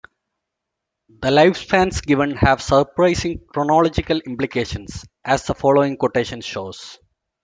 The 1.21 1.27
lifespans 1.27 2.01
given 2.01 2.31
have 2.31 2.59
surprising 2.59 3.39
chronological 3.53 4.17
implications, 4.21 5.05
as 5.23 5.45
the 5.45 5.53
following 5.53 5.95
quotation 5.95 6.41
shows. 6.41 6.97